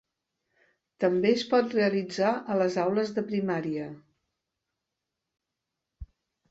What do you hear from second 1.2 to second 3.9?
es pot realitzar a les aules de primària.